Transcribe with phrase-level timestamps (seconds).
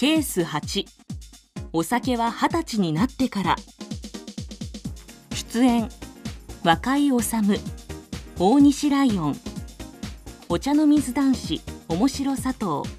[0.00, 0.86] ケース8
[1.74, 3.56] お酒は二十歳になってから。
[5.34, 5.90] 出演
[6.64, 7.14] 若井治。
[8.38, 9.36] 大西ライオン。
[10.48, 12.90] お茶の水男子面白佐藤。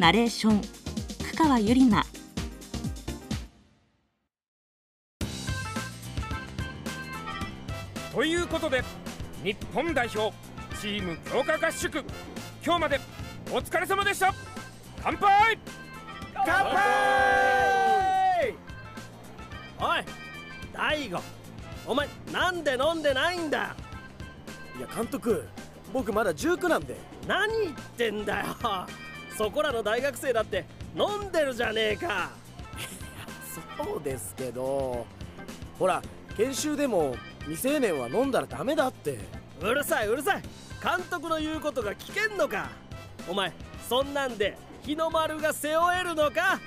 [0.00, 2.04] ナレーション久川ゆりな。
[8.12, 8.82] ということで
[9.44, 10.34] 日本代表
[10.80, 12.04] チーム強化合宿。
[12.64, 12.98] 今日まで
[13.52, 14.34] お疲れ様でした。
[15.02, 15.77] 乾杯！
[16.48, 18.54] 乾杯
[19.78, 20.04] おい
[20.72, 21.22] 大悟
[21.86, 23.76] お前なんで飲んでないんだ
[24.78, 25.44] いや監督
[25.92, 26.96] 僕まだ19なんで。
[27.26, 28.46] 何言ってんだよ。
[29.36, 32.30] そこらの大学生だって飲んでるじゃねえか。
[33.76, 35.06] そうですけど。
[35.78, 36.02] ほら
[36.36, 39.18] 研修でも未成年は飲んだらダメだって。
[39.60, 40.42] うるさいうるさい。
[40.82, 42.68] 監督の言うことが聞けんのか。
[43.28, 43.52] お前
[43.88, 46.60] そんなんで日の丸が背負えるのか？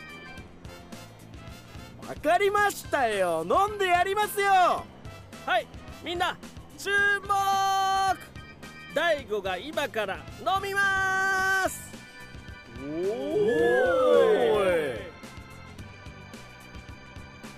[2.08, 3.46] わかりましたよ。
[3.50, 4.84] 飲んでやりますよ。
[5.46, 5.68] はい
[6.04, 6.36] みんな
[6.78, 6.90] 注
[7.22, 7.30] 目。
[8.94, 11.92] 大悟が今から飲みます。
[12.84, 12.84] お
[14.58, 14.62] お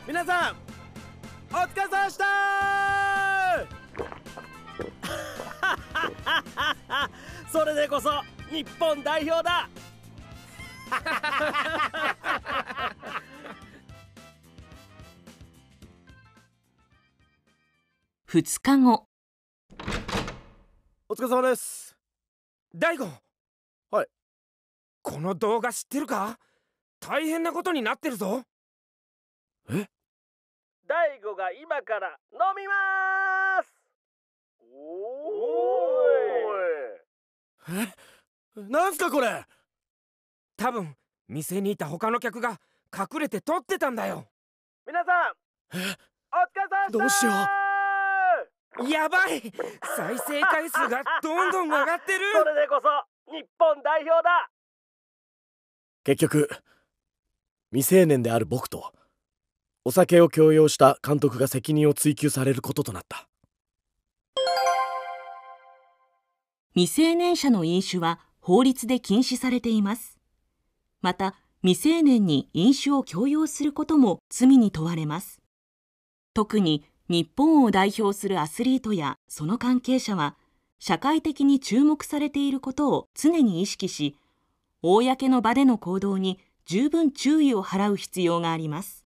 [0.06, 0.56] 皆さん
[1.52, 2.26] お疲れ様でした。
[7.52, 9.70] それでこそ日本代表だ
[18.28, 19.08] 2日後。
[21.08, 21.96] お疲れ様です。
[22.76, 23.08] 大悟。
[23.92, 24.08] はい。
[25.04, 26.40] この動画知ってるか？
[27.00, 28.44] 大変なことになってるぞ。
[29.70, 29.88] え？
[30.88, 33.72] 大悟が今から飲みます。
[34.62, 34.74] お
[37.70, 37.94] え？
[38.56, 39.46] なんすかこれ？
[40.58, 40.96] 多分
[41.28, 42.60] 店にいた他の客が
[42.96, 44.28] 隠れて撮ってたんだよ。
[44.86, 45.34] 皆さん
[45.72, 45.88] お疲れ
[46.70, 47.32] 様でしたどうしよ
[48.90, 49.54] やばい！
[49.96, 52.20] 再生回数がどんどん上がってる！
[52.34, 52.90] それでこそ
[53.32, 54.50] 日本代表だ！
[56.04, 56.50] 結局
[57.72, 58.92] 未成年である僕と
[59.86, 63.28] お酒を強要した監督が責任を追及されることとなった。
[66.76, 70.13] 未成年者の飲酒は法律で禁止されています
[71.04, 75.42] また未成年に飲酒を強要することも罪に問われます。
[76.34, 80.36] 特に日本を代表するアスリートやその関係者は
[80.80, 84.18] 社会的に注目されていることを常に意識し
[84.82, 89.03] 公の場での行動に十分注意を払う必要があります。